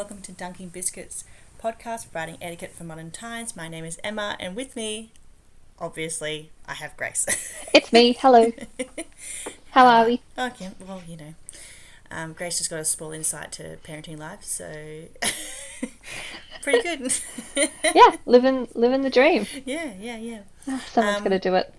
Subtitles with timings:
[0.00, 1.24] welcome to Dunking Biscuits
[1.62, 3.54] podcast, writing etiquette for modern times.
[3.54, 5.10] My name is Emma, and with me,
[5.78, 7.26] obviously, I have Grace.
[7.74, 8.14] It's me.
[8.18, 8.50] Hello.
[9.72, 10.22] How are we?
[10.38, 11.34] okay, well, you know,
[12.10, 14.64] um, Grace just got a small insight to parenting life, so
[16.62, 17.12] pretty good.
[17.94, 19.46] Yeah, living living the dream.
[19.66, 20.40] yeah, yeah, yeah.
[20.92, 21.74] Someone's Um, gonna do it.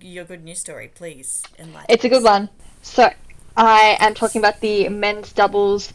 [0.00, 1.44] Your good news story, please.
[1.60, 2.48] Enlighten It's a good one.
[2.82, 3.08] So,
[3.56, 5.92] I am talking about the men's doubles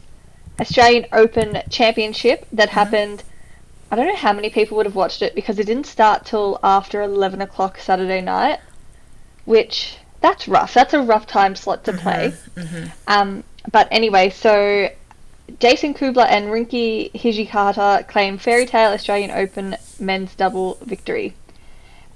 [0.59, 2.75] Australian Open Championship that Mm-hmm.
[2.79, 3.23] happened.
[3.91, 6.59] I don't know how many people would have watched it because it didn't start till
[6.63, 8.59] after 11 o'clock Saturday night,
[9.45, 10.73] which that's rough.
[10.73, 12.33] That's a rough time slot to play.
[12.55, 12.85] Mm-hmm.
[13.07, 14.89] Um, but anyway, so
[15.59, 21.33] Jason Kubler and Rinky Hijikata claim Fairy Tale Australian Open men's double victory.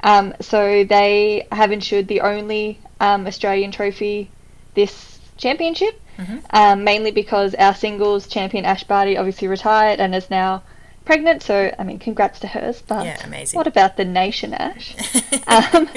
[0.01, 4.29] Um, so they have ensured the only um, Australian trophy
[4.75, 6.41] this championship, Mhm.
[6.51, 10.63] um, mainly because our singles champion Ash Barty obviously retired and is now
[11.05, 11.43] pregnant.
[11.43, 12.81] So I mean, congrats to hers.
[12.81, 14.95] But Yeah, what about the nation, Ash?
[15.47, 15.89] um,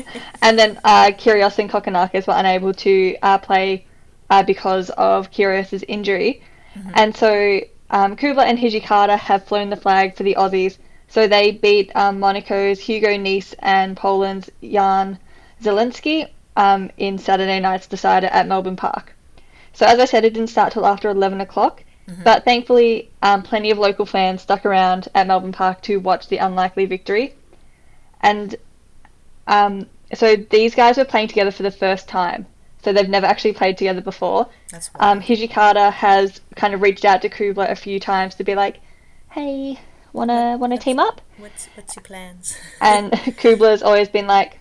[0.42, 3.84] and then uh, Kyrgios and Kokkinakis were unable to uh, play
[4.30, 6.42] uh, because of Kyrgios's injury.
[6.94, 10.76] And so um, Kubler and Hijikata have flown the flag for the Aussies.
[11.08, 15.18] So they beat um, Monaco's Hugo Nys and Poland's Jan
[15.62, 19.14] Zielinski um, in Saturday night's decider at Melbourne Park.
[19.78, 21.84] So as I said, it didn't start till after 11 o'clock.
[22.24, 26.38] But thankfully, um, plenty of local fans stuck around at Melbourne Park to watch the
[26.38, 27.34] unlikely victory.
[28.20, 28.56] And
[29.46, 32.46] um, so these guys were playing together for the first time.
[32.82, 34.48] So they've never actually played together before.
[34.72, 38.56] That's Um, Hijikata has kind of reached out to Kubler a few times to be
[38.56, 38.80] like,
[39.30, 39.78] "Hey,
[40.12, 42.58] wanna wanna team up?" what's what's your plans?
[42.80, 44.58] And Kubler's always been like,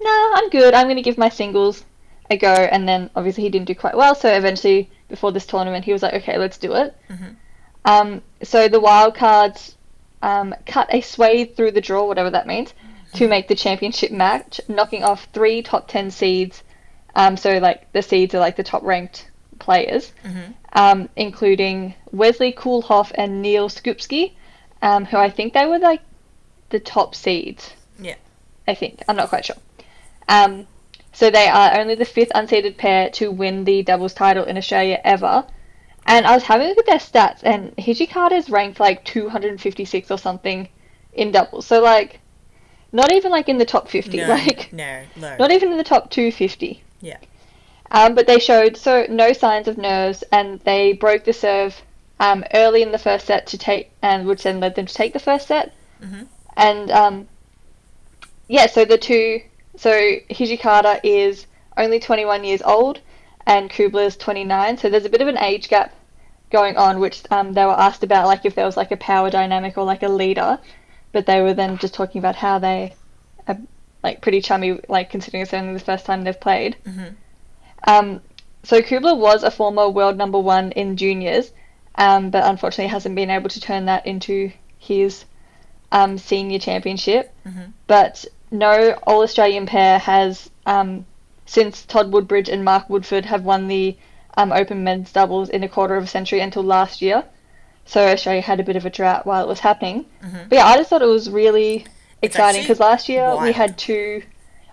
[0.00, 0.74] "Nah, I'm good.
[0.74, 1.84] I'm gonna give my singles
[2.30, 5.84] a go." And then obviously he didn't do quite well, so eventually before this tournament
[5.84, 7.36] he was like, "Okay, let's do it." Mhm.
[7.84, 9.74] Um, so the wildcards
[10.20, 12.74] um, cut a swathe through the draw, whatever that means,
[13.14, 16.62] to make the championship match, knocking off three top ten seeds.
[17.14, 20.54] Um, so like the seeds are like the top ranked players Mhm.
[20.74, 24.32] um, including Wesley Koolhof and Neal Skupski,
[24.82, 26.00] um, who I think they were like
[26.70, 27.72] the top seeds.
[27.98, 28.14] Yeah.
[28.68, 29.02] I think.
[29.08, 29.56] I'm not quite sure.
[30.28, 30.66] Um,
[31.18, 35.00] so they are only the fifth unseeded pair to win the doubles title in Australia
[35.02, 35.44] ever.
[36.06, 40.10] And I was having a look at their stats, and Hijikata is ranked like 256
[40.12, 40.68] or something
[41.12, 41.66] in doubles.
[41.66, 42.20] So like,
[42.92, 44.16] not even like in the top 50.
[44.18, 45.36] No, Like, no, low.
[45.38, 46.82] not even in the top 250.
[47.00, 47.16] Yeah.
[47.90, 51.82] Um, but they showed so no signs of nerves, and they broke the serve
[52.20, 55.12] um, early in the first set to take, and which then led them to take
[55.14, 55.74] the first set.
[56.00, 56.26] Mhm.
[56.56, 57.28] And um,
[58.46, 59.42] yeah, so the two,
[59.78, 59.90] so
[60.30, 61.46] Hijikata is
[61.76, 63.00] only 21 years old,
[63.46, 64.76] and Kubler is 29.
[64.76, 65.94] So there's a bit of an age gap
[66.50, 69.30] going on, which um, they were asked about, like if there was like a power
[69.30, 70.58] dynamic or like a leader,
[71.12, 72.94] but they were then just talking about how they
[73.46, 73.56] are
[74.02, 76.76] like pretty chummy, like considering it's only the first time they've played.
[76.84, 77.14] Mhm.
[77.86, 78.20] Um,
[78.64, 81.52] so Kubler was a former world number one in juniors,
[81.94, 85.24] um, but unfortunately hasn't been able to turn that into his
[85.92, 87.32] um, senior championship.
[87.46, 87.72] Mhm.
[87.86, 91.04] But no All Australian pair has, um,
[91.46, 93.96] since Todd Woodbridge and Mark Woodforde have won the
[94.36, 97.24] um, Open men's doubles in a quarter of a century until last year.
[97.86, 100.04] So Australia had a bit of a drought while it was happening.
[100.22, 100.48] Mhm.
[100.48, 101.86] But yeah, I just thought it was really
[102.22, 104.22] exciting because last year we had two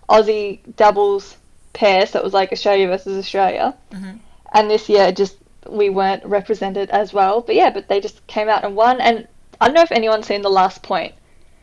[0.09, 1.37] Aussie doubles
[1.73, 3.73] pairs, so it was like Australia versus Australia.
[3.91, 4.19] Mhm.
[4.53, 5.37] And this year, it just
[5.67, 7.41] we weren't represented as well.
[7.41, 9.01] But yeah, but they just came out and won.
[9.01, 9.27] And
[9.59, 11.13] I don't know if anyone's seen the last point,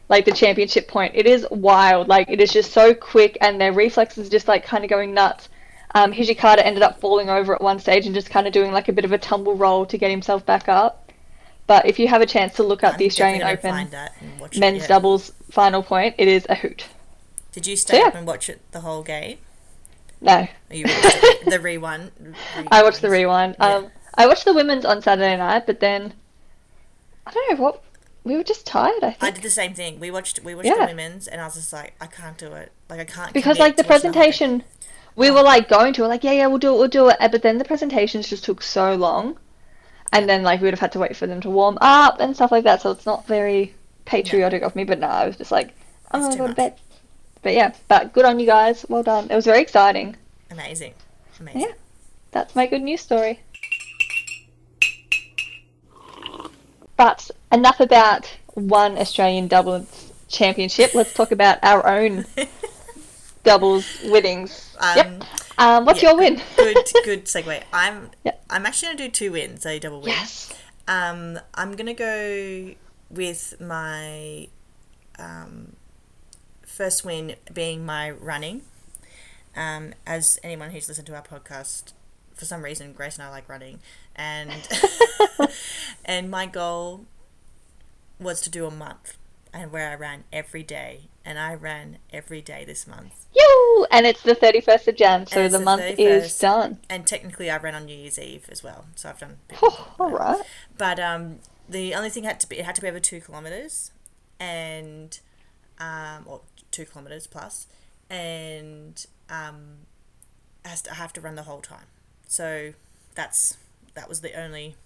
[0.09, 1.13] like the championship point.
[1.15, 2.09] It is wild.
[2.09, 5.49] Like it is just so quick, and their reflexes just like kind of going nuts.
[5.95, 8.89] Um, Hijikata ended up falling over at one stage and just kind of doing like
[8.89, 11.13] a bit of a tumble roll to get himself back up.
[11.67, 14.15] But if you have a chance to look up I'm the Australian Open find that
[14.21, 14.89] and watch it, men's yeah.
[14.89, 16.87] doubles final point, it is a hoot.
[17.53, 18.07] Did you stay yeah.
[18.07, 19.39] up and watch it the whole game?
[20.21, 22.13] No, you watched the, the rewind?
[22.71, 23.57] I watched the rewind.
[23.61, 23.75] Yeah.
[23.75, 26.15] Um, I watched the women's on Saturday night, but then
[27.27, 27.83] I don't know what
[28.25, 29.03] we were just tired.
[29.03, 29.99] I think I did the same thing.
[30.01, 30.87] We watched we watched Yeah.
[30.87, 32.73] the women's, and I was just like, I can't do it.
[32.89, 34.63] Like I can't because like the presentation,
[35.17, 37.17] we were like going to it, like yeah, yeah, we'll do it, we'll do it.
[37.21, 39.39] But then the presentations just took so long,
[40.13, 42.35] and then like we would have had to wait for them to warm up and
[42.35, 42.83] stuff like that.
[42.83, 43.75] So it's not very
[44.05, 44.85] patriotic of me.
[44.85, 45.75] But no, I was just like,
[46.11, 46.75] I'm gonna go to bed.
[47.43, 48.87] But yeah, but good on you guys.
[48.89, 49.29] Well done.
[49.31, 50.17] It was very exciting.
[50.51, 50.95] Amazing,
[51.41, 51.61] amazing.
[51.63, 51.73] Yeah.
[52.31, 53.41] That's my good news story.
[56.97, 60.95] But enough about one Australian doubles championship.
[60.95, 62.27] Let's talk about our own
[63.45, 64.77] doubles winnings.
[64.79, 65.25] Um, yep.
[65.59, 66.41] Um, what's yeah, your win?
[66.57, 67.63] good, good segue.
[67.73, 68.45] I'm Yep.
[68.51, 70.09] I'm actually gonna do two wins, a double win.
[70.11, 70.53] yes.
[70.89, 72.75] Um, I'm gonna go
[73.11, 74.49] with my
[75.19, 75.77] um,
[76.67, 78.63] first win being my running.
[79.55, 81.93] Um, as anyone who's listened to our podcast,
[82.35, 83.81] for some reason, Grace and I like running,
[84.17, 84.69] and
[86.05, 87.07] and my goal
[88.19, 89.17] was to do a month,
[89.53, 93.27] and where I ran every day, and I ran every day this month.
[93.35, 93.87] Yoo!
[93.91, 95.99] And it's the 31st of Jan, so the the month 31st.
[95.99, 96.79] is done.
[96.89, 99.39] And technically, I ran on New Year's Eve as well, so I've done.
[99.63, 100.43] Oh, all right.
[100.77, 103.93] But um, the only thing had to be it had to be over two kilometers,
[104.39, 105.19] and
[105.79, 107.67] um, or two kilometers plus,
[108.09, 109.87] and um,
[110.65, 111.87] has to, I have to run the whole time.
[112.27, 112.73] So
[113.15, 113.59] that's
[113.95, 114.77] that was the only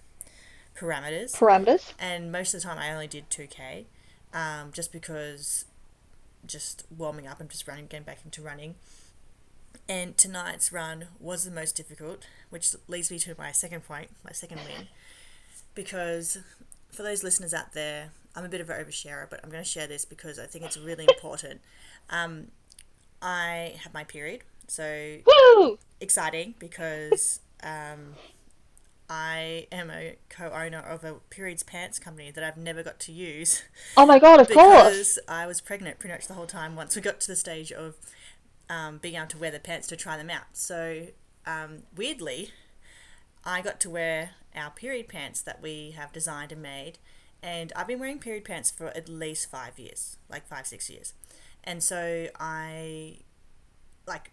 [0.77, 1.35] parameters.
[1.35, 1.93] Parameters.
[1.99, 3.85] and most of the time I only did two k,
[4.33, 5.65] um, just because,
[6.45, 8.75] just warming up and just running, getting back into running.
[9.89, 14.31] And tonight's run was the most difficult, which leads me to my second point, my
[14.31, 14.87] second win,
[15.75, 16.39] because
[16.91, 19.69] for those listeners out there, I'm a bit of an oversharer, but I'm going to
[19.69, 21.61] share this because I think it's really important.
[22.09, 22.47] Um,
[23.21, 25.79] I have my period, so Woo!
[26.01, 28.15] exciting because um,
[29.09, 33.63] I am a co-owner of a periods pants company that I've never got to use
[33.95, 34.83] Oh my god, of course.
[34.89, 36.75] because I was pregnant pretty much the whole time.
[36.75, 37.95] Once we got to the stage of
[38.69, 41.07] um, being able to wear the pants to try them out, so
[41.45, 42.51] um, weirdly,
[43.45, 46.97] I got to wear our period pants that we have designed and made,
[47.41, 51.13] and I've been wearing period pants for at least five years, like five six years,
[51.63, 53.19] and so I
[54.05, 54.31] like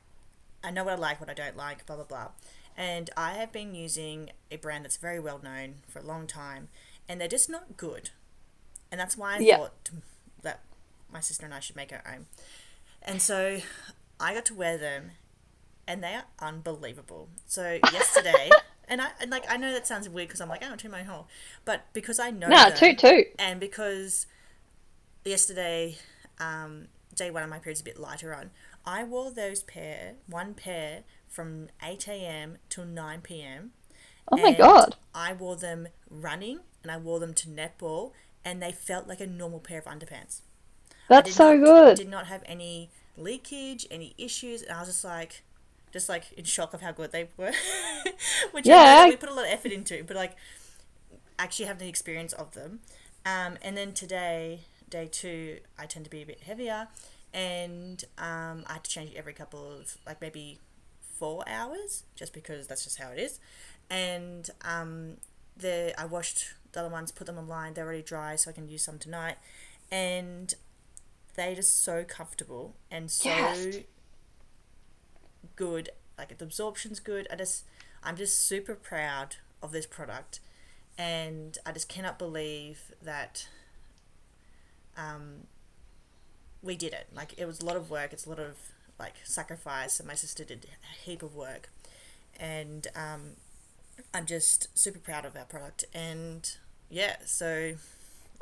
[0.65, 2.29] I know what I like, what I don't like, blah blah blah.
[2.76, 6.69] And I have been using a brand that's very well known for a long time,
[7.09, 8.11] and they're just not good.
[8.91, 9.56] And that's why I Yeah.
[9.59, 9.91] thought
[10.43, 10.61] that
[11.12, 12.26] my sister and I should make our own.
[13.03, 13.61] And so
[14.19, 15.12] I got to wear them,
[15.87, 17.29] and they are unbelievable.
[17.47, 18.50] So yesterday,
[18.88, 21.03] and I and like I know that sounds weird because I'm like, oh, to my
[21.05, 21.29] hole,
[21.65, 23.27] but because I know Nah, them, toot toot.
[23.38, 24.27] and because
[25.25, 25.97] yesterday
[26.41, 28.50] um, day one of my period's a bit lighter on
[28.85, 33.72] i wore those pair one pair from 8 a.m till 9 p.m
[34.31, 34.96] Oh my god.
[35.14, 38.12] i wore them running and i wore them to netball
[38.44, 40.40] and they felt like a normal pair of underpants
[41.08, 41.96] That's so not- good.
[41.96, 45.42] did not have any leakage any issues and i was just like
[45.92, 47.52] just like in shock of how good they were
[48.52, 48.84] which I Yeah.
[48.96, 50.36] that we put a lot of effort into but like
[51.38, 52.81] actually have the experience of them
[53.26, 56.88] um, and then today day two i tend to be a bit heavier
[57.32, 60.58] and um, i had to change every couple of like maybe
[61.19, 63.40] four hours just because that's just how it is.
[63.90, 65.16] And um,
[65.56, 68.69] the i washed the other ones put them online they're already dry so i can
[68.69, 69.37] use some tonight.
[69.90, 70.52] And
[71.37, 73.76] they're just so comfortable and so Yes.
[75.56, 77.26] good like the absorption's good.
[77.31, 77.64] I just
[78.02, 80.40] i'm just super proud of this product.
[80.99, 83.49] And i just cannot believe that
[84.96, 85.46] um
[86.62, 87.08] we did it.
[87.14, 88.56] Like it was a lot of work it's a lot of
[88.99, 91.70] like sacrifice and my sister did a heap of work
[92.38, 93.32] and um
[94.12, 96.56] i'm just super proud of our product and
[96.91, 97.75] yeah so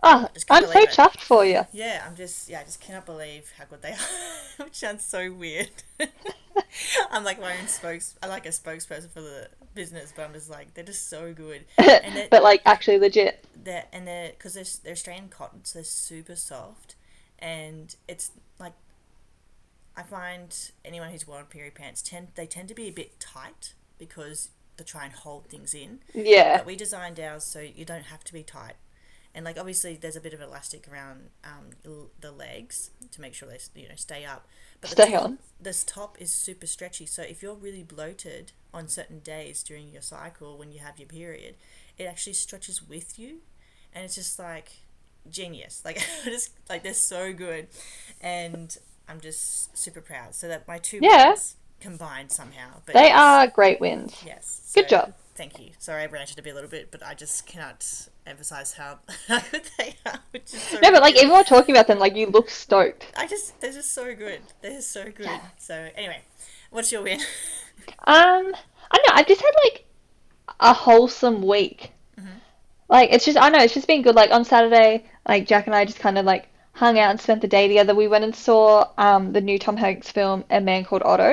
[0.05, 1.65] Ah, I'm so chuffed for you.
[1.73, 3.91] yeah, I'm just yeah, I just cannot believe how good they
[4.59, 4.65] are.
[4.65, 5.71] Which sounds so weird.
[7.11, 8.17] I'm like my own spokes.
[8.23, 11.65] I like a spokesperson for the business, but I'm just like they're just so good.
[11.79, 13.45] And but like actually legit.
[13.55, 16.97] they're and they're because they're they're Australian cotton, so they're super soft,
[17.39, 18.33] and it's
[19.97, 23.75] I find anyone who's worn period pants tend they tend to be a bit tight
[23.99, 26.01] because they try and hold things in.
[26.15, 26.59] Yeah.
[26.59, 28.75] But we designed ours so you don't have to be tight.
[29.35, 31.71] And like obviously there's a bit of elastic around um,
[32.21, 34.47] the legs to make sure they you know stay up.
[34.81, 35.39] But Stay top, on.
[35.61, 40.03] This top is super stretchy, so if you're really bloated on certain days during your
[40.03, 41.55] cycle when you have your period,
[41.99, 43.39] it actually stretches with you,
[43.95, 44.73] and it's just like
[45.31, 45.83] genius.
[45.85, 47.69] Like just like they're so good,
[48.21, 48.77] and
[49.13, 50.35] I'm just super proud.
[50.35, 51.29] So that my two Yeah.
[51.31, 52.81] wins combined somehow.
[52.87, 53.19] But They yes.
[53.19, 54.15] are great wins.
[54.25, 54.73] Yes.
[54.75, 55.13] Good job.
[55.35, 55.71] Thank you.
[55.79, 57.87] Sorry, I ranted a bit, a little bit, but I just cannot
[58.27, 60.21] emphasize how how good they are.
[60.31, 63.07] Which is so No, but like even while talking about them, like you look stoked.
[63.17, 64.41] I just they're just so good.
[64.63, 65.41] They're just so good.
[65.59, 66.21] So anyway,
[66.71, 67.21] what's your win?
[68.05, 68.55] Um,
[68.91, 69.15] I don't know.
[69.15, 69.87] I've just had like
[70.61, 71.91] a wholesome week.
[72.19, 72.29] Mm-hmm.
[72.89, 74.15] Like it's just I know it's just been good.
[74.15, 76.49] Like on Saturday, like Jack and I just kind of like
[76.83, 77.95] hung out and spent the day together.
[77.95, 81.33] We went and saw um the new Tom Hanks film, A Man Called Otto.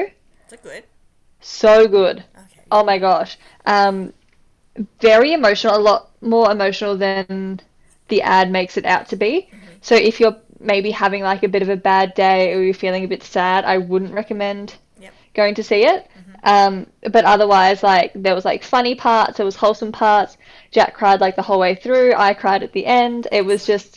[0.51, 0.83] Is good?
[1.41, 2.17] So good.
[2.45, 2.61] Okay.
[2.71, 3.37] Oh my gosh.
[3.65, 4.13] Um,
[5.01, 5.75] very emotional.
[5.75, 7.59] A lot more emotional than
[8.09, 9.49] the ad makes it out to be.
[9.81, 13.03] So if you're maybe having like a bit of a bad day or you're feeling
[13.03, 15.13] a bit sad, I wouldn't recommend Yep.
[15.33, 16.07] going to see it.
[16.43, 20.37] Um, but otherwise, like there was like funny parts, there was wholesome parts.
[20.71, 22.13] Jack cried like the whole way through.
[22.15, 23.27] I cried at the end.
[23.31, 23.91] It was just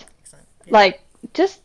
[0.67, 0.73] Yeah.
[0.79, 1.01] like
[1.35, 1.61] just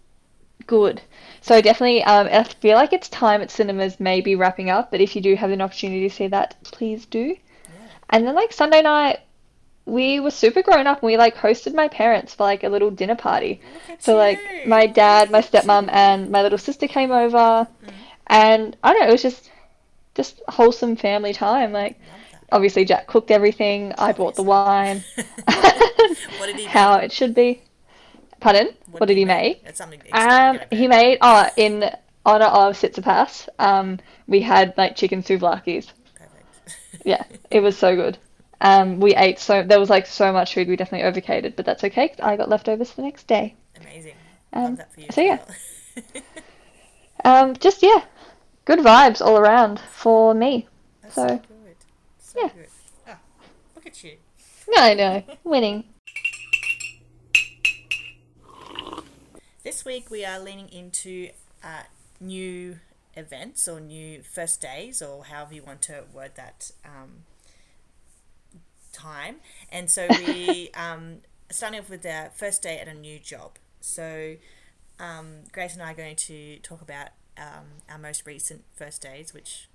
[0.66, 1.02] good.
[1.42, 4.92] So definitely, um, I feel like it's time at cinemas maybe wrapping up.
[4.92, 7.20] But if you do have an opportunity to see that, please do.
[7.20, 7.36] yeah.
[8.10, 9.20] And then like Sunday night,
[9.86, 12.92] we were super grown up and we like hosted my parents for like a little
[12.92, 13.62] dinner party.
[14.00, 17.68] So like my dad, my stepmom, and my little sister came over,
[18.28, 19.50] and I don't know, it was just
[20.14, 21.72] just wholesome family time.
[21.72, 21.98] Like
[22.52, 23.94] obviously Jack cooked everything.
[23.98, 25.04] I bought the wine.
[25.46, 27.62] what did he How it should be.
[28.48, 28.74] Pardon?
[28.92, 29.62] What, did he make?
[29.74, 31.84] Something Um, he made oh in
[32.26, 35.92] honor of Tsitsipas, um, we had like chicken souvlaki's.
[36.16, 36.78] Perfect.
[37.04, 38.18] Yeah, it was so good.
[38.62, 41.84] Um, we ate so there was like so much food we definitely overcated, but that's
[41.84, 42.16] okay.
[42.24, 43.54] I got leftovers the next day.
[43.82, 44.16] Amazing.
[44.54, 45.08] Um, Love that for you.
[45.12, 45.40] so yeah.
[47.26, 48.06] Um, just yeah,
[48.64, 50.68] good vibes all around for me.
[51.02, 51.76] That's So, so good.
[52.20, 52.50] So yeah.
[52.56, 52.68] good.
[53.10, 53.20] Ah,
[53.76, 54.16] look at you.
[54.78, 55.84] I know, winning.
[59.68, 61.32] This week we are leaning into
[61.62, 61.84] uh,
[62.22, 62.80] new
[63.18, 67.26] events or new first days or however you want to word that um,
[68.94, 69.42] time.
[69.70, 71.18] And so we um,
[71.52, 73.58] starting off with our first day at a new job.
[73.82, 74.38] So
[75.02, 79.34] um, Grace and I are going to talk about um, our most recent first days,
[79.34, 79.68] which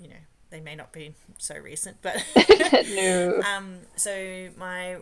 [0.00, 2.24] you know they may not be so recent, but
[2.88, 3.42] no.
[3.52, 4.98] um, so my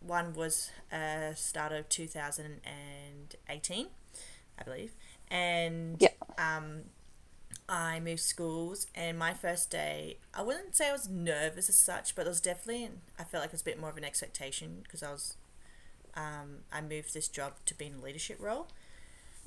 [0.00, 3.86] one was uh, start of 2018,
[4.58, 4.92] I believe,
[5.30, 6.08] and Yeah.
[6.38, 6.84] um,
[7.68, 8.86] I moved schools.
[8.94, 12.40] And my first day, I wouldn't say I was nervous as such, but it was
[12.40, 15.36] definitely I felt like it was a bit more of an expectation because I was
[16.14, 18.68] um, I moved this job to be in a leadership role,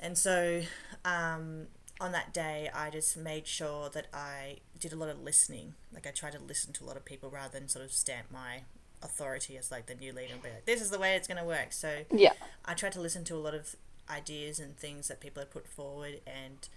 [0.00, 0.62] and so
[1.04, 1.66] um,
[2.00, 5.74] on that day, I just made sure that I did a lot of listening.
[5.92, 8.30] Like I tried to listen to a lot of people rather than sort of stamp
[8.32, 8.62] my
[9.02, 11.38] authority as like the new leader and be like, "This is the way it's going
[11.38, 12.32] to work." So Yeah.
[12.64, 13.76] I tried to listen to a lot of
[14.08, 16.68] ideas and things that people had put forward and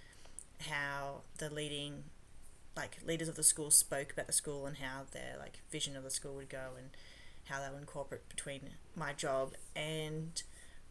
[0.70, 2.06] how the leading
[2.76, 6.04] like leaders of the school spoke about the school and how their like vision of
[6.04, 6.90] the school would go and
[7.46, 10.44] how they would incorporate between my job and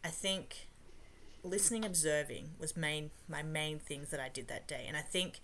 [0.03, 0.67] I think
[1.43, 5.39] listening observing was main my main things that I did that day and I think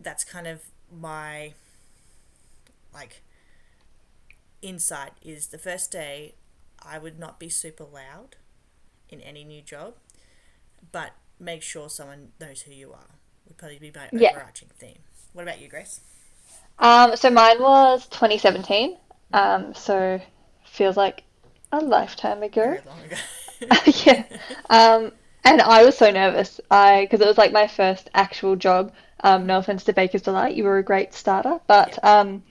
[0.00, 1.54] that's kind of my
[2.92, 3.22] like
[4.62, 6.34] insight is the first day
[6.82, 8.36] I would not be super loud
[9.08, 9.94] in any new job,
[10.92, 13.10] but make sure someone knows who you are
[13.46, 14.30] would probably be my Yeah.
[14.30, 14.98] overarching theme.
[15.32, 16.00] What about you, Grace?
[16.78, 18.96] Um, so mine was 2017.
[19.32, 20.20] Um, so
[20.64, 21.24] feels like
[21.72, 22.72] a lifetime ago.
[22.72, 23.16] Ago.
[24.04, 24.24] yeah.
[24.70, 25.12] Um,
[25.44, 26.60] and I was so nervous.
[26.70, 28.92] I because it was like my first actual job.
[29.20, 32.42] Um, no offense to Baker's Delight, you were a great starter, but um,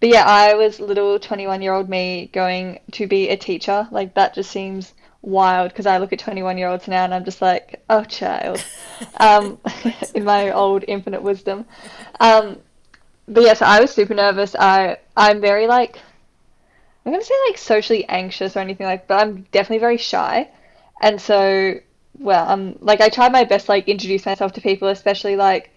[0.00, 3.86] but yeah, I was little 21 year old me going to be a teacher.
[3.90, 7.24] Like that just seems wild because I look at 21 year olds now and I'm
[7.24, 8.64] just like, oh child,
[9.18, 9.58] um,
[10.14, 11.66] in my old infinite wisdom.
[12.18, 12.58] Um,
[13.28, 14.56] but yeah, so I was super nervous.
[14.58, 15.98] I I'm very like
[17.04, 20.48] I'm gonna say like socially anxious or anything like, but I'm definitely very shy.
[21.00, 21.74] And so,
[22.18, 25.70] well, I'm like I tried my best like introduce myself to people, especially like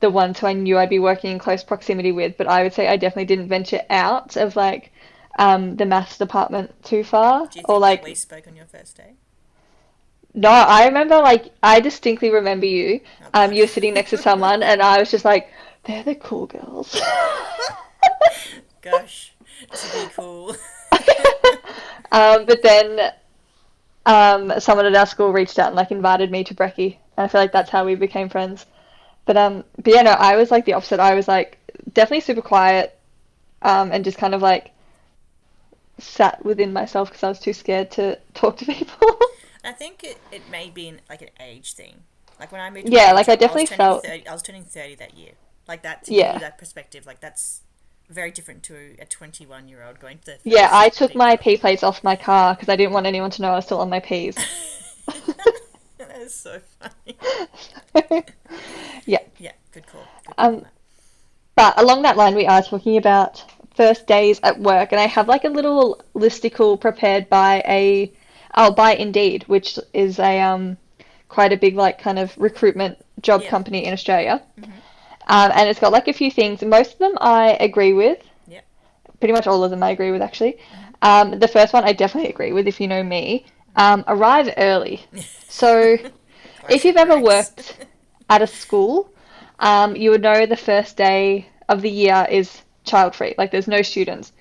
[0.00, 2.36] the ones who I knew I'd be working in close proximity with.
[2.36, 4.92] But I would say I definitely didn't venture out of like
[5.38, 8.66] um, the maths department too far, Do you think or like we spoke on your
[8.66, 9.14] first day?
[10.34, 13.00] no, I remember like I distinctly remember you.
[13.22, 15.50] Oh, Um, you were sitting next to someone, and I was just like,
[15.84, 17.00] they're the cool girls.
[18.82, 19.32] Gosh,
[19.72, 20.56] to be cool.
[22.12, 23.12] Um, but then
[24.06, 27.28] um, someone at our school reached out and like invited me to brekkie, and I
[27.28, 28.66] feel like that's how we became friends.
[29.30, 30.98] But um, but yeah, no, I was like the opposite.
[30.98, 31.56] I was like
[31.92, 32.98] definitely super quiet,
[33.62, 34.72] um, and just kind of like
[35.98, 39.20] sat within myself because I was too scared to talk to people.
[39.62, 42.02] I think it, it may be an, like an age thing.
[42.40, 42.88] Like when I moved.
[42.88, 45.34] Yeah, like, I definitely turning felt- 30, I was turning thirty that year.
[45.68, 46.06] Like that.
[46.06, 46.36] To Yeah.
[46.38, 47.60] that perspective, like that's
[48.08, 50.38] very different to a twenty-one-year-old going to.
[50.42, 51.36] Yeah, I took my.
[51.36, 53.78] P plates off my car because I didn't want anyone to know I was still
[53.78, 54.36] on my P's.
[56.12, 57.16] that is so funny.
[59.06, 59.18] yeah.
[59.38, 60.08] Yeah, good call.
[60.26, 60.66] Good call Um.
[61.56, 65.28] But along that line, we are talking about first days at work, and I have
[65.28, 68.12] like a little listicle prepared by a,
[68.54, 70.78] oh, by Indeed, which is a um,
[71.28, 73.50] quite a big like kind of recruitment job Yeah.
[73.50, 74.42] company in Australia.
[75.26, 76.62] Um, and it's got like a few things.
[76.62, 78.18] Most of them I agree with.
[78.48, 78.64] Yep.
[79.20, 80.58] Pretty much all of them I agree with actually.
[81.02, 83.44] Um, the first one I definitely agree with if you know me.
[83.80, 84.96] Um, arrive early.
[85.60, 85.98] So
[86.68, 87.76] if you've ever worked
[88.28, 89.12] at a school,
[89.58, 93.66] um, you would know the first day of the year is child free, like there's
[93.66, 94.32] no students.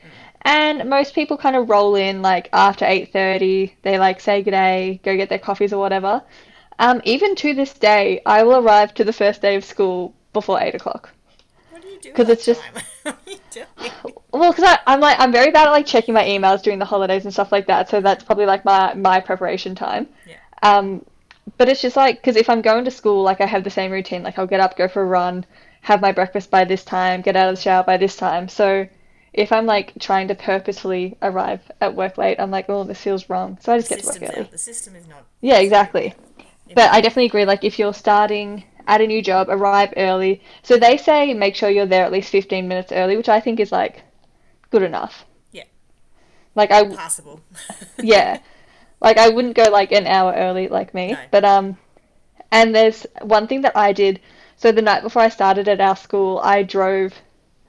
[0.43, 5.01] And most people kind of roll in like after 8:30, they like say good day,
[5.03, 6.22] go get their coffees or whatever.
[6.77, 10.62] Um, even to this day, I will arrive to the first day of school before
[10.62, 11.10] 8 o'clock.
[12.00, 12.18] What do you do?
[12.18, 12.84] 'Cause that it's just- time?
[13.03, 14.13] what are you doing?
[14.32, 17.25] Well, because I'm like I'm very bad at like checking my emails during the holidays
[17.25, 20.08] and stuff like that, so that's probably like my my preparation time.
[20.27, 20.36] Yeah.
[20.63, 21.06] Um,
[21.58, 23.91] but it's just like because if I'm going to school, like I have the same
[23.91, 24.24] routine.
[24.24, 25.46] Like I'll get up, go for a run,
[25.82, 28.48] have my breakfast by this time, get out of the shower by this time.
[28.48, 28.88] So
[29.34, 33.29] if I'm like trying to purposefully arrive at work late, I'm like, oh, this feels
[33.29, 33.58] wrong.
[33.62, 34.41] So I just get to work early.
[34.46, 34.51] out.
[34.51, 35.24] The system is not.
[35.41, 36.13] Yeah, exactly.
[36.75, 37.46] But I definitely agree.
[37.46, 40.41] Like, if you're starting at a new job, arrive early.
[40.63, 43.60] So they say make sure you're there at least 15 minutes early, which I think
[43.60, 44.01] is like
[44.72, 45.25] good enough.
[45.51, 45.63] Yeah.
[46.55, 47.39] Like I, possible.
[48.00, 48.39] yeah,
[49.00, 51.12] like I wouldn't go like an hour early like me.
[51.13, 51.19] No.
[51.31, 51.77] But um,
[52.51, 54.19] and there's one thing that I did.
[54.58, 57.13] So the night before I started at our school, I drove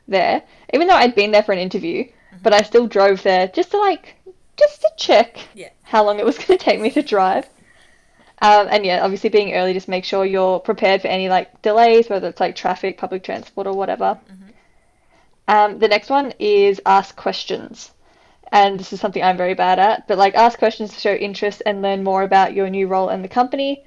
[0.08, 0.42] there,
[0.74, 2.04] even though I'd been there for an interview,
[2.42, 4.16] but I still drove there just to like
[4.56, 5.68] just to check Yeah.
[5.82, 7.46] how long it was going to take me to drive.
[8.42, 12.08] Um, and yeah, obviously being early, just make sure you're prepared for any like delays,
[12.08, 14.18] whether it's like traffic, public transport, or whatever.
[15.46, 17.92] Um, the next one is ask questions.
[18.52, 21.62] And this is something I'm very bad at, but like ask questions to show interest
[21.66, 23.84] and learn more about your new role in the company.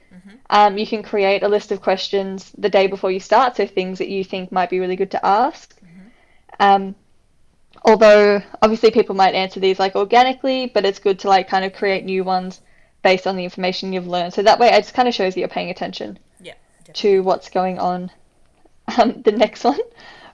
[0.50, 3.98] Um, you can create a list of questions the day before you start, so things
[3.98, 5.76] that you think might be really good to ask.
[6.60, 6.96] Um,
[7.84, 11.74] although obviously people might answer these like organically, but it's good to like kind of
[11.74, 12.62] create new ones
[13.04, 14.34] based on the information you've learned.
[14.34, 16.54] So that way it just kind of shows that you're paying attention Yeah.
[16.94, 18.12] To what's going on.
[18.98, 19.80] Um, the next one,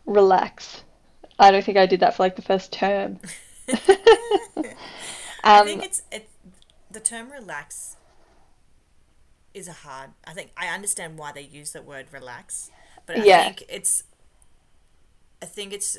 [0.08, 0.82] relax.
[1.38, 3.20] I don't think I did that for like the first term.
[3.70, 6.28] I um, think it's it.
[6.90, 7.96] The term relax
[9.54, 10.12] is a hard.
[10.26, 12.72] I think I understand why they use the word relax,
[13.06, 13.44] but I Yeah.
[13.44, 14.04] think it's.
[15.44, 15.98] I think it's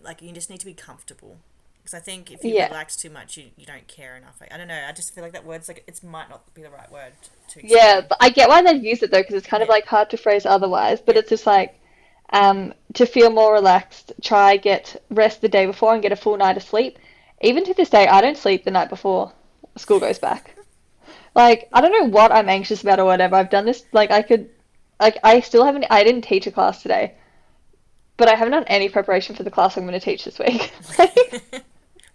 [0.00, 1.38] like you just need to be comfortable
[1.84, 2.68] because I think if you Yeah.
[2.68, 4.36] relax too much, you, you don't care enough.
[4.40, 4.84] Like, I don't know.
[4.88, 7.12] I just feel like that word's like it might not be the right word
[7.50, 7.60] to.
[7.60, 7.68] explain.
[7.78, 10.08] Yeah, but I get why they've used it though, because it's kind of like hard
[10.10, 11.00] to phrase otherwise.
[11.02, 11.20] But Yeah.
[11.20, 11.78] it's just like
[12.30, 16.38] um, to feel more relaxed, try get rest the day before and get a full
[16.38, 16.98] night of sleep.
[17.42, 19.32] Even to this day, I don't sleep the night before
[19.76, 20.56] school goes back.
[21.36, 23.34] Like I don't know what I'm anxious about or whatever.
[23.34, 24.48] I've done this like I could,
[25.00, 25.84] like I still haven't.
[25.90, 27.14] I didn't teach a class today,
[28.16, 30.72] but I haven't done any preparation for the class I'm going to teach this week.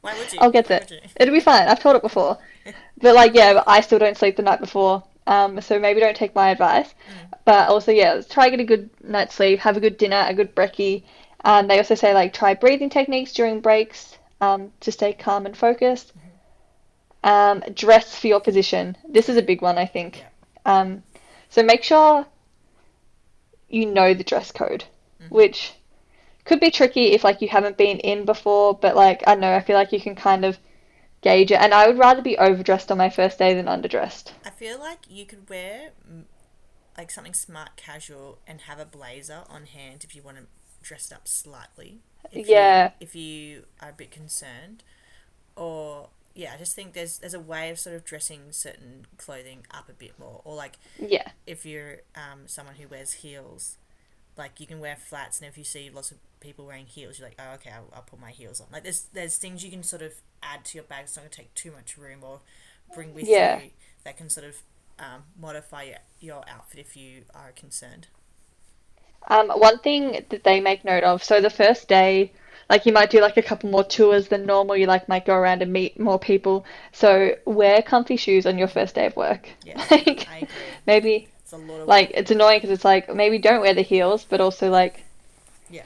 [0.10, 0.40] Why would you?
[0.42, 0.86] I'll get there.
[1.16, 1.68] It'll be fine.
[1.68, 2.38] I've taught it before.
[3.02, 5.04] But like, yeah, I still don't sleep the night before.
[5.26, 6.94] Um, so maybe don't take my advice.
[7.46, 10.54] But also, yeah, try get a good night's sleep, have a good dinner, a good
[10.54, 11.04] brekkie.
[11.46, 15.56] Um, they also say like try breathing techniques during breaks um, to stay calm and
[15.56, 16.12] focused.
[17.24, 18.98] Um, dress for your position.
[19.08, 20.26] This is a big one, I think.
[20.66, 21.04] Um,
[21.50, 22.26] so make sure
[23.70, 24.84] you know the dress code,
[25.30, 25.74] which
[26.50, 29.62] could be tricky if like you haven't been in before, but like I know, I
[29.62, 30.58] feel like you can kind of
[31.22, 31.60] gauge it.
[31.62, 34.32] And I would rather be overdressed on my first day than underdressed.
[34.46, 35.92] I feel like you could wear
[36.98, 40.44] like something smart casual and have a blazer on hand if you want to
[40.82, 42.00] dress up slightly.
[42.32, 42.86] If Yeah.
[42.86, 44.84] You, if you are a bit concerned,
[45.56, 49.66] or yeah, I just think there's there's a way of sort of dressing certain clothing
[49.72, 51.30] up a bit more, or like Yeah.
[51.46, 53.78] if you're um, someone who wears heels,
[54.40, 57.30] like you can wear flats, and if you see lots of people wearing heels, you're
[57.30, 58.68] like, oh, okay, I'll, I'll put my heels on.
[58.74, 61.32] Like there's there's things you can sort of add to your bag, it's not gonna
[61.32, 62.42] take too much room, or
[62.94, 63.40] bring with Yeah.
[63.40, 63.72] you
[64.06, 64.58] that can sort of
[65.00, 68.08] um, modify your, your outfit if you are concerned.
[69.28, 72.34] Um, one thing that they make note of, so the first day,
[72.70, 75.36] like you might do like a couple more tours than normal, you like might go
[75.36, 76.66] around and meet more people.
[76.92, 79.50] So wear comfy shoes on your first day of work.
[79.64, 80.80] Yeah, Like I agree.
[80.86, 83.82] maybe It's a lot of like it's annoying because it's like maybe don't wear the
[83.82, 85.04] heels, but also like
[85.70, 85.84] Yeah.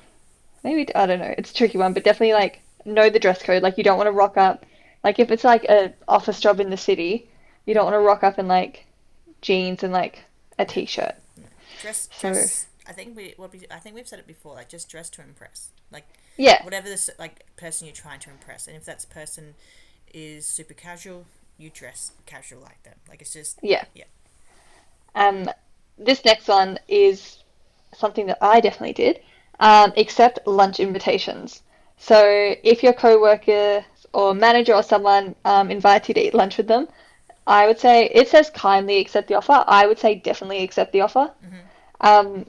[0.63, 1.33] maybe I don't know.
[1.37, 3.63] It's a tricky one, but definitely like know the dress code.
[3.63, 4.65] Like you don't want to rock up.
[5.03, 7.29] Like if it's like a office job in the city,
[7.65, 8.85] you don't want to rock up in like
[9.41, 10.23] jeans and like
[10.59, 11.15] a t-shirt.
[11.81, 12.09] dress.
[12.13, 14.55] so- dress I think we what we I think we've said it before.
[14.55, 15.69] Like just dress to impress.
[15.91, 19.55] Like Yeah, whatever this like person you're trying to impress, and if that person
[20.13, 21.25] is super casual,
[21.57, 22.95] you dress casual like them.
[23.07, 23.85] Like it's just yeah.
[23.93, 24.03] Yeah.
[25.15, 25.49] Um,
[25.97, 27.43] this next one is
[27.93, 29.21] something that I definitely did.
[29.59, 31.61] Um, accept lunch invitations.
[31.97, 36.67] So if your coworker or manager or someone um, invites you to eat lunch with
[36.67, 36.87] them,
[37.45, 39.63] I would say it says kindly accept the offer.
[39.67, 41.31] I would say definitely accept the offer.
[42.01, 42.45] Um,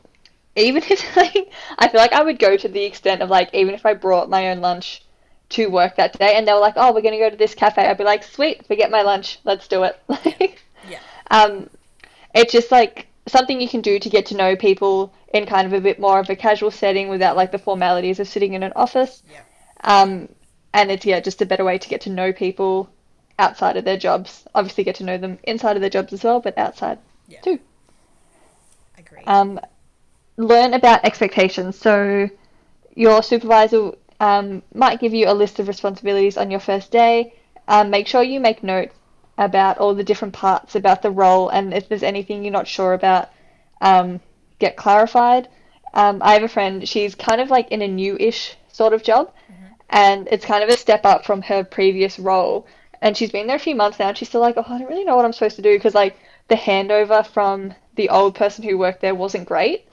[0.57, 3.75] even if like I feel like I would go to the extent of like even
[3.75, 5.03] if I brought my own lunch
[5.51, 7.87] to work that day and they were like, "Oh, we're gonna go to this cafe,"
[7.87, 10.01] I'd be like, "Sweet, forget my lunch, let's do it."
[10.87, 10.99] Yeah.
[11.31, 11.71] um,
[12.35, 15.73] it's just like something you can do to get to know people in kind of
[15.73, 18.73] a bit more of a casual setting without like the formalities of sitting in an
[18.77, 19.23] office.
[19.31, 19.41] Yeah.
[19.83, 20.29] Um,
[20.73, 22.91] and it's yeah, just a better way to get to know people
[23.39, 24.45] outside of their jobs.
[24.55, 27.41] Obviously, get to know them inside of their jobs as well, but outside Yeah.
[27.41, 27.61] too.
[28.99, 29.25] Agreed.
[29.27, 29.61] Um,
[30.37, 31.79] learn about expectations.
[31.79, 32.29] So
[32.95, 37.35] your supervisor um, might give you a list of responsibilities on your first day.
[37.69, 38.95] Um, make sure you make notes
[39.37, 42.95] about all the different parts about the role, and if there's anything you're not sure
[42.95, 43.31] about,
[43.81, 44.21] um,
[44.59, 45.49] get clarified.
[45.93, 49.33] Um, I have a friend, she's kind of like in a new-ish sort of job,
[49.91, 52.67] and it's kind of a step up from her previous role.
[53.01, 54.89] And she's been there a few months now, and she's still like, oh, I don't
[54.89, 56.17] really know what I'm supposed to do because like
[56.49, 59.87] the handover from the old person who worked there wasn't great.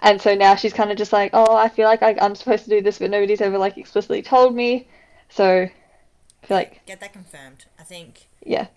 [0.00, 2.64] And so now she's kind of just like, oh, I feel like I, I'm supposed
[2.64, 4.86] to do this, but nobody's ever like explicitly told me.
[5.28, 5.68] So
[6.42, 7.64] I feel like, Get that confirmed.
[7.78, 8.68] I think yeah,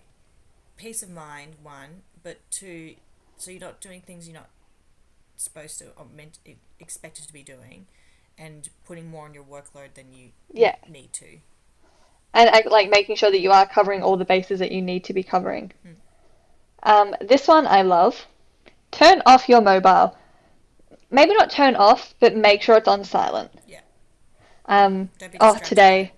[0.82, 2.96] peace of mind, one, but two,
[3.36, 4.50] so you're not doing things you're not
[5.36, 6.38] supposed to or meant
[6.80, 7.86] expected to be doing,
[8.36, 10.74] and putting more on your workload than you Yeah.
[10.88, 11.38] need to.
[12.34, 15.12] and like making sure that you are covering all the bases that you need to
[15.12, 15.70] be covering.
[16.82, 18.26] Um, this one I love.
[18.90, 20.16] Turn off your mobile.
[21.10, 23.50] Maybe not turn off, but make sure it's on silent.
[23.68, 23.80] Yeah.
[24.64, 26.12] Um, Don't be oh, today,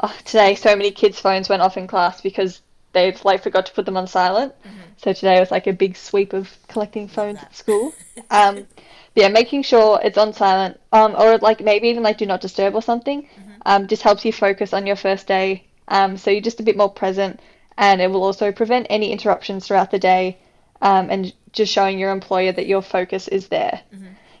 [0.00, 2.60] oh, today, so many kids' phones went off in class because
[2.92, 4.54] they like forgot to put them on silent.
[4.96, 7.92] So today was like a big sweep of collecting phones at school.
[8.30, 8.66] Um,
[9.14, 12.74] yeah, making sure it's on silent, um, or like maybe even like do not disturb
[12.74, 13.26] or something,
[13.66, 15.64] um, just helps you focus on your first day.
[15.88, 17.40] Um, so you're just a bit more present,
[17.78, 20.38] and it will also prevent any interruptions throughout the day,
[20.82, 23.80] um, and just showing your employer that your focus is there.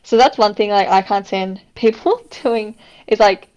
[0.02, 3.48] So that's one thing like I can't stand people doing is like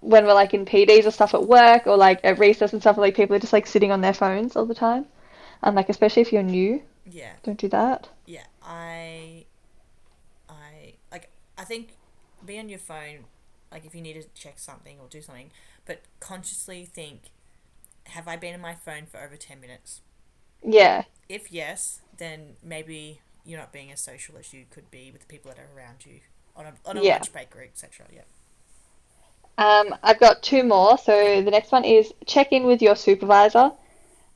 [0.00, 2.98] when we're like in PDs or stuff at work or like at recess and stuff,
[2.98, 5.06] like people are just like sitting on their phones all the time.
[5.62, 7.32] And like especially if you're new, Yeah.
[7.44, 8.08] don't do that.
[8.26, 9.46] Yeah, I,
[10.48, 11.30] I like.
[11.56, 11.96] I think
[12.44, 13.24] be on your phone,
[13.72, 15.50] like if you need to check something or do something,
[15.86, 17.30] but consciously think,
[18.06, 20.02] have I been on my phone for over ten minutes?
[20.62, 21.04] Yeah.
[21.28, 25.26] If yes, then maybe you're not being as social as you could be with the
[25.26, 26.20] people that are around you
[26.56, 27.02] on a on a Yeah.
[27.02, 28.06] lunch break or etc.
[28.12, 28.22] Yeah.
[29.58, 30.96] Um, I've got two more.
[30.96, 33.72] So the next one is check in with your supervisor.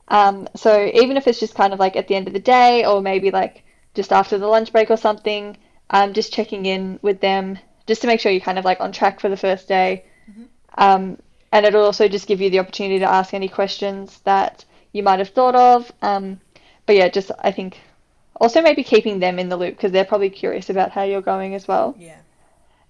[0.09, 2.85] Um, so even if it's just kind of like at the end of the day
[2.85, 3.63] or maybe like
[3.95, 5.57] just after the lunch break or something,
[5.89, 7.57] um, just checking in with them
[7.87, 10.05] just to make sure you're kind of like on track for the first day.
[10.77, 11.17] Um,
[11.53, 15.19] and it'll also just give you the opportunity to ask any questions that you might
[15.19, 15.91] have thought of.
[16.01, 16.41] Um,
[16.85, 17.79] but yeah, just I think
[18.41, 21.55] also maybe keeping them in the loop because they're probably curious about how you're going
[21.55, 21.95] as well.
[21.97, 22.17] Yeah.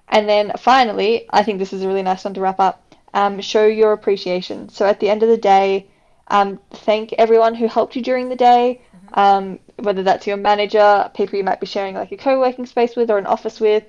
[0.08, 2.96] And then finally, I think this is a really nice one to wrap up.
[3.13, 4.70] Um, show your appreciation.
[4.70, 5.88] So at the end of the day,
[6.28, 8.82] um, thank everyone who helped you during the day,
[9.13, 13.12] um, whether that's your manager, people you might be sharing like a co-working space with
[13.12, 13.84] or an office with,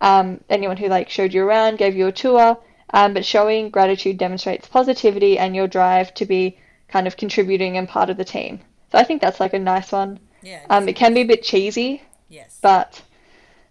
[0.00, 2.58] um, anyone who like showed you around, gave you a tour.
[2.92, 7.88] Um, but showing gratitude demonstrates positivity and your drive to be kind of contributing and
[7.88, 8.60] part of the team.
[8.90, 10.18] So I think that's like a nice one.
[10.42, 10.60] Yeah.
[10.68, 12.58] Um, it can be a bit cheesy, yes.
[12.60, 13.00] but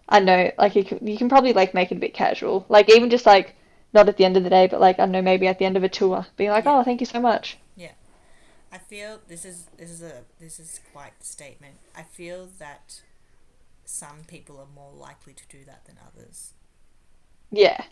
[0.10, 2.66] I know like you can, you can probably like make it a bit casual.
[2.70, 3.56] Like even just like
[3.94, 5.66] not at the end of the day, but like I don't know maybe at the
[5.66, 6.74] end of a tour, being like, Yeah.
[6.74, 7.58] oh, thank you so much.
[7.76, 7.94] Yeah,
[8.72, 11.80] I feel this is this is a this is quite the statement.
[11.96, 13.02] I feel that
[13.86, 16.54] some people are more likely to do that than others.
[17.52, 17.84] Yeah,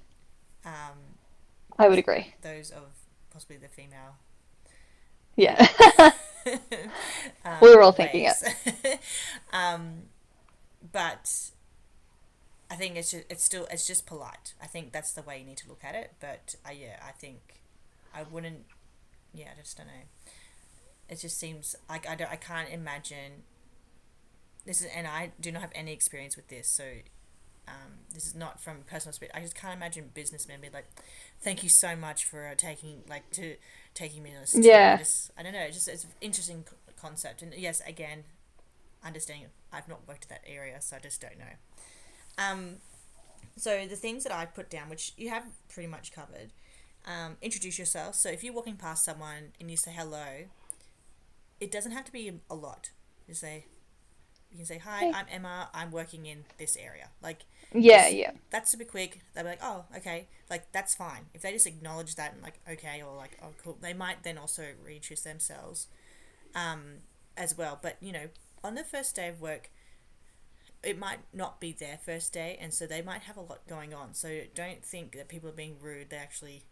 [0.66, 1.18] Um,
[1.80, 2.34] I would agree.
[2.42, 2.84] those of
[3.30, 4.18] possibly the female.
[5.36, 5.68] Yeah,
[7.46, 9.00] um, We were all thinking it.
[9.54, 10.04] um,
[10.92, 11.52] but
[12.70, 14.54] I think it's just, it's still it's just polite.
[14.62, 16.14] I think that's the way you need to look at it.
[16.20, 17.62] But uh, yeah, I think
[18.14, 18.66] I wouldn't.
[19.34, 20.32] Yeah, I just don't know.
[21.10, 22.32] It just seems like I don't.
[22.32, 23.44] I can't imagine.
[24.66, 26.84] This is, and I do not have any experience with this, so
[27.70, 29.38] um, this is not from personal experience.
[29.38, 30.88] I just can't imagine businessmen be like,
[31.42, 33.56] "Thank you so much for uh, taking like to
[33.94, 34.96] taking me on this." Yeah.
[34.96, 35.62] I just, I don't know.
[35.62, 36.66] It's just it's an interesting
[37.00, 38.26] concept, and yes, again,
[39.06, 39.48] understanding.
[39.72, 41.56] I've not worked at that area, so I just don't know.
[42.38, 42.78] Um,
[43.58, 46.52] so the things that I put down, which you have pretty much covered,
[47.06, 48.16] um, introduce yourself.
[48.16, 50.46] So if you're walking past someone and you say hello,
[51.60, 52.92] it doesn't have to be a lot.
[53.28, 53.66] You say,
[54.52, 55.12] you can say, "Hi, Hey.
[55.14, 55.70] I'm Emma.
[55.74, 59.22] I'm working in this area." Like yeah, yeah, that's super quick.
[59.34, 61.28] They'll be like, "Oh, okay." Like that's fine.
[61.34, 64.38] If they just acknowledge that and like, "Okay," or like, "Oh, cool," they might then
[64.38, 65.88] also reintroduce themselves,
[66.56, 67.00] um,
[67.38, 67.80] as well.
[67.82, 68.30] But you know,
[68.64, 69.70] on the first day of work,
[70.84, 73.94] it might not be their first day, and so they might have a lot going
[73.94, 74.14] on.
[74.14, 76.10] So don't think that people are being rude.
[76.10, 76.64] They actually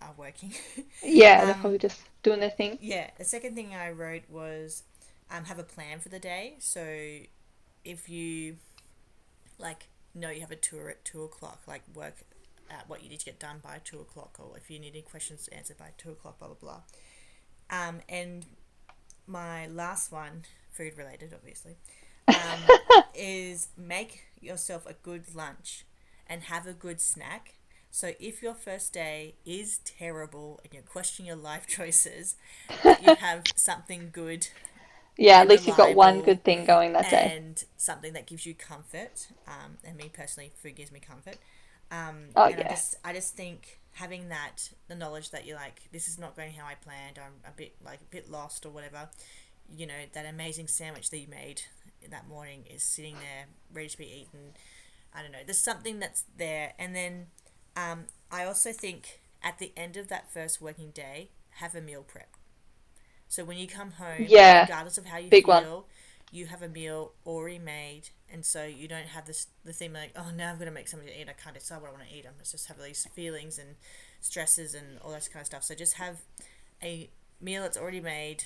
[0.00, 0.54] are working.
[1.02, 1.44] yeah.
[1.44, 2.78] They're Um, probably just doing their thing.
[2.80, 3.10] Yeah.
[3.18, 4.84] The second thing I wrote was
[5.30, 6.56] um, have a plan for the day.
[6.60, 7.20] So
[7.84, 8.56] if you
[9.58, 12.16] like know you have a tour at two o'clock, like work
[12.70, 15.02] at what you need to get done by two o'clock, or if you need any
[15.02, 16.80] questions answered by two o'clock, blah blah blah.
[17.70, 18.46] Um, and
[19.26, 21.76] my last one, food related, obviously,
[22.28, 22.72] um,
[23.14, 25.84] is make yourself a good lunch
[26.26, 27.54] and have a good snack.
[27.90, 32.36] So if your first day is terrible and you're questioning your life choices,
[32.98, 34.48] you have something good
[35.16, 37.32] Yeah, at least you've got one good thing going that day.
[37.32, 39.28] and something that gives you comfort.
[39.46, 41.38] Um, and me personally, food gives me comfort.
[41.90, 45.82] Um, Oh, and I just, I just think having that, the knowledge that you're like,
[45.92, 47.18] this is not going how I planned.
[47.18, 49.08] I'm a bit like a bit lost or whatever.
[49.76, 51.62] You know, that amazing sandwich that you made
[52.08, 54.54] that morning is sitting there ready to be eaten.
[55.14, 55.38] I don't know.
[55.44, 57.26] There's something that's there, and then
[57.76, 62.02] um, I also think at the end of that first working day, have a meal
[62.02, 62.28] prep.
[63.28, 64.58] So when you come home, Yeah.
[64.58, 65.86] regardless of how you Big feel, one.
[66.30, 70.12] you have a meal already made, and so you don't have this the thing like,
[70.16, 71.28] oh, now I'm gonna make something to eat.
[71.28, 72.26] I can't decide what I want to eat.
[72.26, 73.76] I must just have these feelings and
[74.20, 75.64] stresses and all that kind of stuff.
[75.64, 76.18] So just have
[76.82, 77.10] a
[77.40, 78.44] meal that's already made,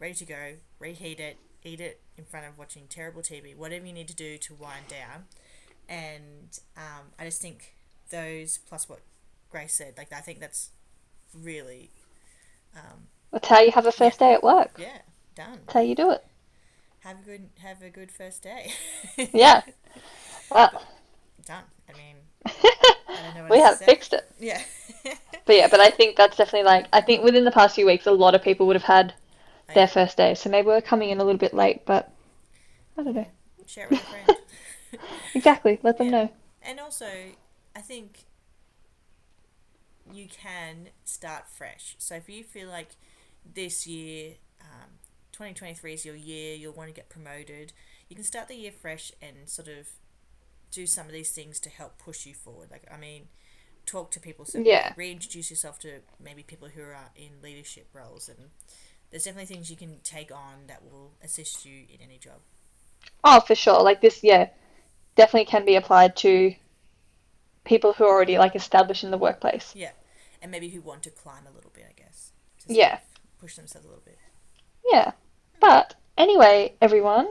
[0.00, 0.54] ready to go.
[0.80, 3.56] Reheat it, eat it in front of watching terrible TV.
[3.56, 5.24] Whatever you need to do to wind down,
[5.88, 7.74] and um, I just think
[8.10, 9.00] those plus what
[9.50, 10.70] Grace said, like I think that's
[11.34, 11.90] really,
[12.76, 14.72] um, That's how you have a first day at work.
[14.78, 14.98] yeah,
[15.34, 15.60] done.
[15.66, 16.24] That's how you do it.
[17.00, 18.72] Have a good have a good first day.
[19.32, 19.62] Yeah.
[20.50, 20.82] Well,
[21.46, 21.64] done.
[21.88, 22.52] I mean, I
[23.08, 24.30] don't know what we have fixed it.
[24.38, 24.60] Yeah.
[25.46, 28.06] But yeah, but I think that's definitely like I think within the past few weeks,
[28.06, 29.14] a lot of people would have had
[29.74, 30.34] their first day.
[30.34, 32.10] So maybe we're coming in a little bit late, but
[32.98, 33.26] I don't know.
[33.66, 34.36] Share it with a friend.
[35.34, 35.78] Exactly.
[35.82, 36.10] Let them Yeah.
[36.10, 36.30] know.
[36.62, 37.06] And also,
[37.74, 38.26] I think
[40.10, 41.94] you can start fresh.
[41.98, 42.90] So if you feel like
[43.54, 44.90] this year, um,
[45.32, 47.72] 2023 is your year, you'll want to get promoted,
[48.08, 49.88] you can start the year fresh and sort of
[50.70, 52.70] do some of these things to help push you forward.
[52.70, 53.28] Like, I mean,
[53.86, 54.94] talk to people, so Yeah.
[54.96, 58.28] reintroduce yourself to maybe people who are in leadership roles.
[58.28, 58.50] And
[59.12, 62.40] there's definitely things you can take on that will assist you in any job.
[63.22, 63.82] Oh, for sure.
[63.82, 64.48] Like this, yeah,
[65.16, 66.54] definitely can be applied to
[67.64, 69.72] people who are already like established in the workplace.
[69.76, 69.90] Yeah.
[70.40, 72.32] And maybe who want to climb a little bit, I guess.
[72.56, 72.98] Just Yeah.
[73.38, 74.18] Push themselves a little bit.
[74.90, 75.12] Yeah.
[75.60, 77.28] But anyway, everyone,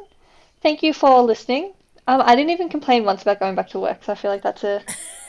[0.61, 1.73] thank you for listening.
[2.07, 4.43] Um, I didn't even complain once about going back to work, so I feel like
[4.43, 4.83] that's a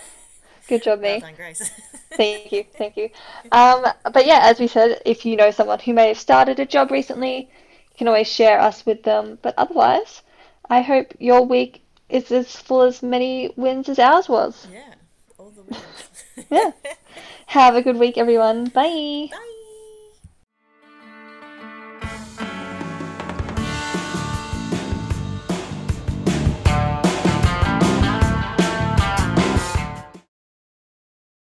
[0.68, 1.20] good job, Well me.
[1.20, 1.70] done, Grace.
[2.16, 3.08] Thank you, thank you.
[3.52, 6.66] Um, but yeah, as we said, if you know someone who may have started a
[6.66, 9.38] job recently, you can always share us with them.
[9.40, 10.20] But otherwise,
[10.68, 14.66] I hope your week is as full as many wins as ours was.
[14.70, 14.92] yeah.
[15.38, 15.78] All the wins.
[16.50, 16.70] Yeah.
[17.46, 18.64] Have a good week, everyone.
[18.66, 19.28] Bye.
[19.30, 19.48] Bye.